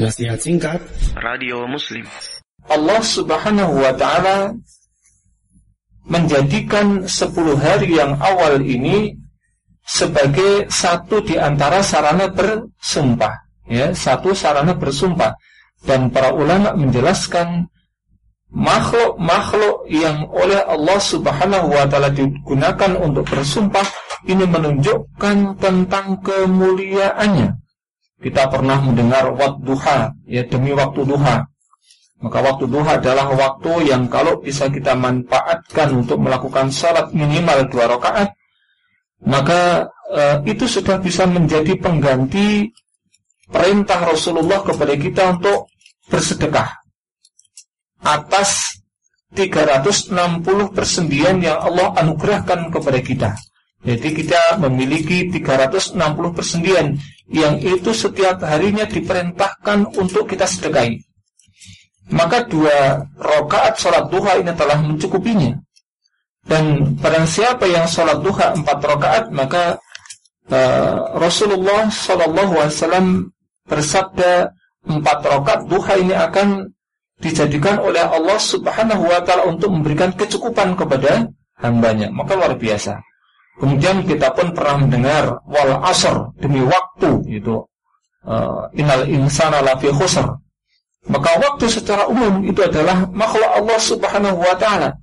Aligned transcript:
Nasihat 0.00 0.40
singkat. 0.40 0.80
Radio 1.20 1.68
Muslim. 1.68 2.08
Allah 2.72 3.04
subhanahu 3.04 3.84
wa 3.84 3.92
ta'ala 3.92 4.56
menjadikan 6.08 7.04
10 7.04 7.36
hari 7.60 8.00
yang 8.00 8.16
awal 8.16 8.64
ini 8.64 9.12
sebagai 9.84 10.72
satu 10.72 11.20
di 11.20 11.36
antara 11.36 11.84
sarana 11.84 12.32
bersumpah 12.32 13.50
ya 13.70 13.94
satu 13.94 14.32
sarana 14.32 14.72
bersumpah. 14.74 15.36
Dan 15.80 16.12
para 16.12 16.32
ulama 16.32 16.76
menjelaskan 16.76 17.64
makhluk-makhluk 18.52 19.88
yang 19.88 20.28
oleh 20.28 20.60
Allah 20.60 21.00
Subhanahu 21.00 21.72
wa 21.72 21.88
taala 21.88 22.12
digunakan 22.12 23.00
untuk 23.00 23.24
bersumpah 23.24 23.84
ini 24.28 24.44
menunjukkan 24.44 25.56
tentang 25.56 26.20
kemuliaannya. 26.20 27.59
Kita 28.20 28.52
pernah 28.52 28.76
mendengar 28.84 29.32
waktu 29.32 29.64
duha, 29.64 30.12
ya 30.28 30.44
demi 30.44 30.76
waktu 30.76 31.08
duha. 31.08 31.48
Maka 32.20 32.38
waktu 32.44 32.68
duha 32.68 33.00
adalah 33.00 33.32
waktu 33.32 33.88
yang 33.88 34.04
kalau 34.12 34.44
bisa 34.44 34.68
kita 34.68 34.92
manfaatkan 34.92 35.88
untuk 36.04 36.20
melakukan 36.20 36.68
salat 36.68 37.08
minimal 37.16 37.64
dua 37.72 37.88
rakaat, 37.88 38.36
maka 39.24 39.88
e, 40.12 40.52
itu 40.52 40.68
sudah 40.68 41.00
bisa 41.00 41.24
menjadi 41.24 41.80
pengganti 41.80 42.68
perintah 43.48 44.04
Rasulullah 44.04 44.60
kepada 44.60 44.94
kita 45.00 45.40
untuk 45.40 45.72
bersedekah 46.12 46.76
atas 48.04 48.80
360 49.32 50.12
persendian 50.76 51.40
yang 51.40 51.56
Allah 51.56 51.96
anugerahkan 52.04 52.68
kepada 52.68 53.00
kita. 53.00 53.30
Jadi 53.80 54.08
kita 54.12 54.60
memiliki 54.60 55.32
360 55.32 55.96
persendian 56.36 57.00
yang 57.30 57.62
itu 57.62 57.94
setiap 57.94 58.42
harinya 58.42 58.82
diperintahkan 58.82 59.94
untuk 59.94 60.26
kita 60.26 60.50
sedekahi. 60.50 60.98
Maka 62.10 62.42
dua 62.50 63.06
rakaat 63.22 63.78
sholat 63.78 64.10
duha 64.10 64.42
ini 64.42 64.50
telah 64.58 64.82
mencukupinya. 64.82 65.54
Dan 66.42 66.96
barang 66.98 67.26
siapa 67.30 67.70
yang 67.70 67.86
sholat 67.86 68.18
duha 68.18 68.50
empat 68.58 68.78
rakaat 68.82 69.24
maka 69.30 69.78
uh, 70.50 71.14
Rasulullah 71.14 71.86
Shallallahu 71.86 72.58
Alaihi 72.58 72.74
Wasallam 72.74 73.08
bersabda 73.70 74.50
empat 74.90 75.18
rakaat 75.22 75.60
duha 75.70 75.92
ini 76.02 76.18
akan 76.18 76.66
dijadikan 77.22 77.78
oleh 77.78 78.02
Allah 78.02 78.40
Subhanahu 78.42 79.06
wa 79.06 79.20
taala 79.22 79.46
untuk 79.46 79.70
memberikan 79.70 80.10
kecukupan 80.16 80.74
kepada 80.74 81.30
hambanya. 81.62 82.10
Maka 82.10 82.34
luar 82.34 82.58
biasa. 82.58 82.98
Kemudian 83.58 84.06
kita 84.06 84.30
pun 84.32 84.54
pernah 84.54 84.86
mendengar 84.86 85.42
wal 85.48 85.82
asr 85.84 86.30
demi 86.38 86.62
waktu 86.62 87.26
itu 87.28 87.60
uh, 88.24 88.70
innal 88.76 89.04
insana 89.08 89.60
lafi 89.64 89.90
khusr. 89.90 90.26
Maka 91.08 91.30
waktu 91.40 91.64
secara 91.66 92.04
umum 92.06 92.44
itu 92.44 92.60
adalah 92.60 93.08
makhluk 93.08 93.48
Allah 93.48 93.78
Subhanahu 93.80 94.36
wa 94.36 94.56
taala. 94.56 95.00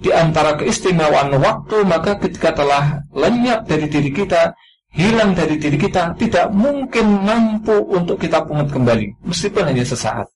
Di 0.00 0.10
antara 0.10 0.56
keistimewaan 0.56 1.36
waktu 1.38 1.86
maka 1.86 2.16
ketika 2.18 2.56
telah 2.56 3.04
lenyap 3.12 3.68
dari 3.68 3.86
diri 3.86 4.10
kita, 4.10 4.56
hilang 4.90 5.36
dari 5.36 5.60
diri 5.60 5.76
kita, 5.78 6.18
tidak 6.18 6.50
mungkin 6.50 7.20
mampu 7.22 7.78
untuk 7.84 8.18
kita 8.18 8.42
pungut 8.42 8.72
kembali 8.74 9.22
meskipun 9.22 9.70
hanya 9.70 9.84
sesaat. 9.86 10.26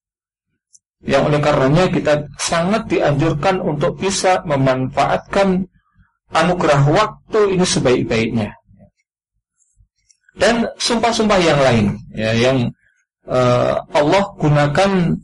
Yang 1.04 1.22
oleh 1.32 1.40
karenanya 1.42 1.84
kita 1.92 2.14
sangat 2.40 2.88
dianjurkan 2.88 3.60
untuk 3.60 4.00
bisa 4.00 4.40
memanfaatkan 4.46 5.68
anugerah 6.32 6.80
waktu 6.88 7.58
ini 7.58 7.66
sebaik-baiknya. 7.66 8.54
Dan 10.34 10.66
sumpah-sumpah 10.78 11.38
yang 11.38 11.60
lain 11.62 11.86
ya, 12.10 12.34
yang 12.34 12.58
uh, 13.30 13.78
Allah 13.94 14.24
gunakan 14.34 15.14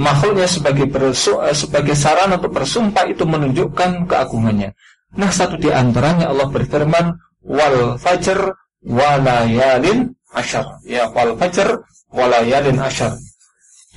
makhluknya 0.00 0.48
sebagai 0.48 0.88
bersu, 0.88 1.36
uh, 1.36 1.52
sebagai 1.52 1.92
saran 1.92 2.32
untuk 2.32 2.56
bersumpah 2.56 3.04
itu 3.04 3.28
menunjukkan 3.28 4.08
keagungannya. 4.08 4.72
Nah, 5.14 5.30
satu 5.30 5.60
di 5.60 5.68
antaranya 5.68 6.32
Allah 6.32 6.48
berfirman 6.48 7.20
wal 7.44 8.00
fajr 8.00 8.56
walayalin 8.80 10.16
ashar. 10.32 10.80
Ya, 10.88 11.12
wal 11.12 11.36
fajr 11.36 11.84
walayalin 12.08 12.80
ashar 12.80 13.12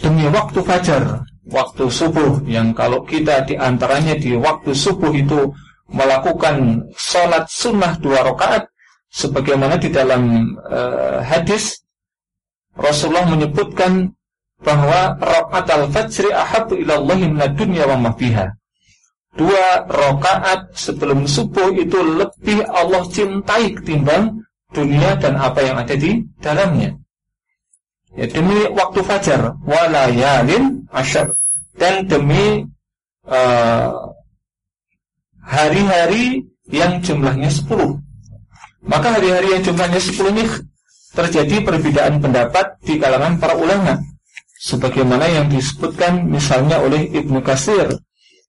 demi 0.01 0.29
waktu 0.29 0.59
fajar, 0.61 1.25
waktu 1.49 1.89
subuh 1.89 2.41
yang 2.45 2.73
kalau 2.78 3.01
kita 3.01 3.41
di 3.45 3.57
antaranya 3.57 4.13
di 4.17 4.38
waktu 4.38 4.73
subuh 4.73 5.09
itu 5.13 5.49
melakukan 5.91 6.87
sholat 6.95 7.47
sunnah 7.47 7.95
dua 7.99 8.27
rakaat 8.27 8.67
sebagaimana 9.11 9.79
di 9.79 9.87
dalam 9.87 10.55
uh, 10.67 11.23
hadis 11.23 11.83
Rasulullah 12.77 13.25
menyebutkan 13.25 14.13
bahwa 14.61 15.15
rakaat 15.21 15.67
al-fajri 15.69 16.29
ahabu 16.33 16.77
ilallahi 16.77 17.29
minad 17.29 17.53
dunya 17.57 17.85
wa 17.85 17.97
ma 17.97 18.11
Dua 19.37 19.85
rakaat 19.85 20.73
sebelum 20.73 21.29
subuh 21.29 21.69
itu 21.77 22.01
lebih 22.01 22.65
Allah 22.73 23.05
cintai 23.05 23.69
ketimbang 23.77 24.41
dunia 24.73 25.13
dan 25.21 25.37
apa 25.37 25.61
yang 25.61 25.77
ada 25.77 25.93
di 25.93 26.25
dalamnya. 26.41 26.97
Ya, 28.17 28.25
demi 28.25 28.65
waktu 28.73 28.99
fajar 29.05 29.53
walayalin 29.61 30.89
asyar. 30.89 31.37
Dan 31.77 32.09
demi 32.09 32.65
eh, 33.29 33.87
hari-hari 35.67 36.47
yang 36.72 37.03
jumlahnya 37.03 37.51
10 37.51 37.67
maka 38.88 39.07
hari-hari 39.19 39.59
yang 39.59 39.63
jumlahnya 39.67 40.00
10 40.00 40.31
ini 40.31 40.44
terjadi 41.11 41.55
perbedaan 41.67 42.23
pendapat 42.23 42.79
di 42.88 42.95
kalangan 42.95 43.35
para 43.35 43.59
ulama 43.59 44.00
sebagaimana 44.63 45.28
yang 45.28 45.51
disebutkan 45.51 46.23
misalnya 46.31 46.79
oleh 46.79 47.11
Ibnu 47.11 47.44
Kasir 47.44 48.00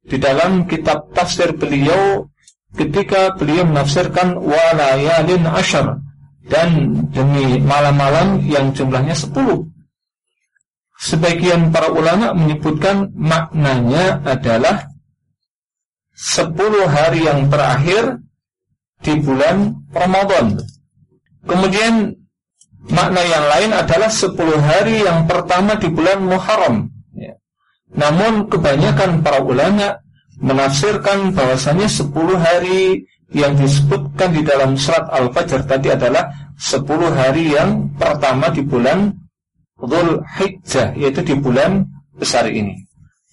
di 0.07 0.17
dalam 0.17 0.65
kitab 0.71 1.11
tafsir 1.11 1.53
beliau 1.59 2.31
ketika 2.79 3.35
beliau 3.35 3.67
menafsirkan 3.67 4.39
walayalin 4.39 5.45
asyar 5.53 6.01
dan 6.49 6.97
demi 7.13 7.61
malam-malam 7.61 8.41
yang 8.49 8.73
jumlahnya 8.73 9.13
10. 9.13 9.69
Sebagian 10.99 11.71
para 11.71 11.93
ulama 11.93 12.35
menyebutkan 12.35 13.13
maknanya 13.15 14.19
adalah 14.25 14.88
10 16.19 16.51
hari 16.91 17.31
yang 17.31 17.47
terakhir 17.47 18.19
di 19.07 19.15
bulan 19.23 19.87
Ramadan. 19.95 20.59
Kemudian 21.47 22.11
makna 22.91 23.23
yang 23.23 23.47
lain 23.47 23.71
adalah 23.71 24.11
10 24.11 24.35
hari 24.59 25.07
yang 25.07 25.31
pertama 25.31 25.79
di 25.79 25.87
bulan 25.87 26.19
Muharram. 26.27 26.91
Ya. 27.15 27.39
Namun 27.95 28.51
kebanyakan 28.51 29.23
para 29.23 29.39
ulama 29.47 30.03
menafsirkan 30.43 31.31
bahwasanya 31.39 31.87
10 31.87 32.11
hari 32.35 33.07
yang 33.31 33.55
disebutkan 33.55 34.35
di 34.35 34.43
dalam 34.43 34.75
surat 34.75 35.07
Al-Fajr 35.15 35.71
tadi 35.71 35.95
adalah 35.95 36.35
10 36.59 36.83
hari 37.15 37.55
yang 37.55 37.95
pertama 37.95 38.51
di 38.51 38.67
bulan 38.67 39.15
Dhul 39.79 40.19
Hijjah 40.27 40.99
yaitu 40.99 41.23
di 41.23 41.39
bulan 41.39 41.87
besar 42.19 42.51
ini. 42.51 42.75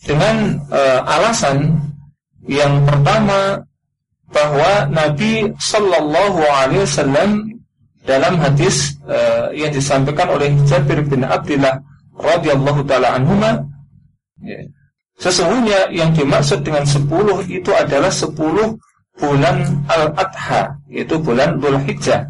Dengan 0.06 0.62
uh, 0.69 1.02
alasan 1.02 1.81
yang 2.45 2.85
pertama 2.85 3.66
bahwa 4.29 4.89
Nabi 4.89 5.50
Shallallahu 5.57 6.41
Alaihi 6.45 6.83
Wasallam 6.85 7.29
dalam 8.06 8.38
hadis 8.38 8.97
uh, 9.09 9.50
yang 9.53 9.73
disampaikan 9.73 10.29
oleh 10.29 10.53
Jabir 10.69 11.01
bin 11.05 11.25
Abdullah 11.25 11.81
radhiyallahu 12.16 12.85
taala 12.85 13.17
anhuma 13.17 13.66
ya, 14.39 14.61
sesungguhnya 15.17 15.89
yang 15.89 16.13
dimaksud 16.13 16.61
dengan 16.61 16.85
10 16.85 17.09
itu 17.50 17.72
adalah 17.73 18.13
10 18.13 18.38
bulan 19.16 19.63
Al-Adha, 19.88 20.75
yaitu 20.91 21.16
bulan 21.19 21.57
Dhul 21.59 21.79
Hijjah. 21.88 22.28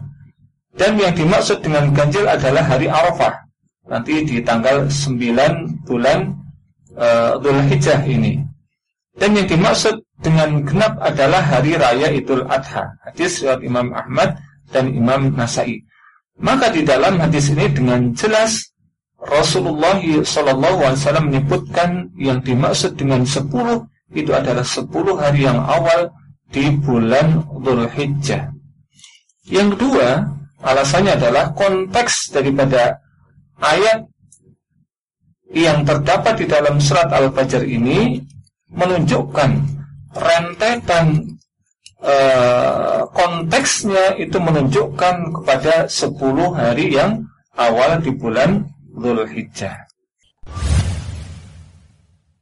Dan 0.75 0.99
yang 0.99 1.15
dimaksud 1.15 1.63
dengan 1.63 1.89
ganjil 1.95 2.27
adalah 2.27 2.61
hari 2.61 2.85
Arafah. 2.91 3.33
Nanti 3.89 4.21
di 4.25 4.37
tanggal 4.43 4.85
9 4.85 5.87
bulan 5.87 6.29
uh, 6.93 7.41
Dhul 7.41 7.61
Hijjah 7.65 8.05
ini. 8.05 8.43
Dan 9.15 9.39
yang 9.39 9.47
dimaksud 9.47 10.03
dengan 10.19 10.59
genap 10.67 10.99
adalah 10.99 11.39
hari 11.39 11.79
raya 11.79 12.11
Idul 12.11 12.43
Adha. 12.51 12.99
Hadis 13.07 13.39
riwayat 13.39 13.63
Imam 13.63 13.87
Ahmad 13.95 14.35
dan 14.75 14.91
Imam 14.91 15.31
Nasai. 15.31 15.79
Maka 16.35 16.67
di 16.67 16.83
dalam 16.83 17.15
hadis 17.23 17.47
ini 17.55 17.71
dengan 17.71 18.11
jelas 18.11 18.75
Rasulullah 19.15 20.03
SAW 20.03 21.31
menyebutkan 21.31 22.11
yang 22.19 22.43
dimaksud 22.43 22.99
dengan 22.99 23.23
10 23.23 23.47
itu 24.11 24.31
adalah 24.35 24.61
10 24.67 24.91
hari 25.15 25.47
yang 25.47 25.63
awal 25.63 26.11
di 26.51 26.75
bulan 26.75 27.41
Dzulhijjah. 27.63 28.51
Yang 29.47 29.79
kedua, 29.79 30.27
alasannya 30.59 31.15
adalah 31.15 31.55
konteks 31.55 32.35
daripada 32.35 32.99
ayat 33.63 34.03
yang 35.55 35.87
terdapat 35.87 36.43
di 36.43 36.45
dalam 36.51 36.83
surat 36.83 37.07
Al-Fajr 37.07 37.63
ini 37.63 38.19
menunjukkan 38.75 39.51
rentetan 40.15 41.35
e, 42.03 42.15
konteksnya 43.15 44.19
itu 44.19 44.37
menunjukkan 44.39 45.15
kepada 45.41 45.87
10 45.87 46.11
hari 46.55 46.95
yang 46.95 47.23
awal 47.55 47.99
di 48.03 48.11
bulan 48.11 48.67
Dzulhijjah. 48.95 49.94